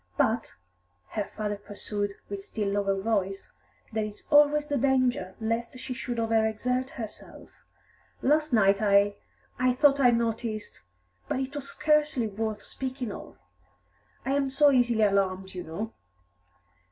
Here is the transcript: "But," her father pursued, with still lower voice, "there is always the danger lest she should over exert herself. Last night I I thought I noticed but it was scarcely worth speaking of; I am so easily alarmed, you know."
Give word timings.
"But," 0.17 0.55
her 1.09 1.25
father 1.37 1.57
pursued, 1.57 2.15
with 2.27 2.43
still 2.43 2.69
lower 2.69 2.99
voice, 2.99 3.51
"there 3.91 4.03
is 4.05 4.23
always 4.31 4.65
the 4.65 4.75
danger 4.75 5.35
lest 5.39 5.77
she 5.77 5.93
should 5.93 6.17
over 6.19 6.43
exert 6.47 6.89
herself. 6.97 7.51
Last 8.23 8.51
night 8.51 8.81
I 8.81 9.17
I 9.59 9.73
thought 9.73 9.99
I 9.99 10.09
noticed 10.09 10.81
but 11.27 11.39
it 11.39 11.53
was 11.55 11.69
scarcely 11.69 12.25
worth 12.25 12.63
speaking 12.63 13.11
of; 13.11 13.37
I 14.25 14.31
am 14.33 14.49
so 14.49 14.71
easily 14.71 15.03
alarmed, 15.03 15.53
you 15.53 15.63
know." 15.63 15.93